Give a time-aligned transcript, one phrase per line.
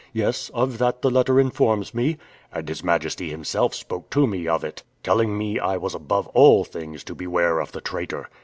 [0.13, 2.17] "Yes; of that the letter informs me."
[2.51, 6.63] "And His Majesty himself spoke to me of it, telling me I was above all
[6.63, 8.27] things to beware of the traitor."